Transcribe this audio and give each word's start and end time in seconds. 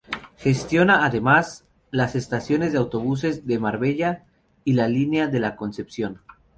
Gestiona 0.39 1.05
además 1.05 1.67
las 1.91 2.15
estaciones 2.15 2.71
de 2.71 2.79
autobuses 2.79 3.45
de 3.45 3.59
Marbella 3.59 4.25
y 4.63 4.73
La 4.73 4.87
Línea 4.87 5.27
de 5.27 5.39
la 5.39 5.55
Concepción. 5.55 6.21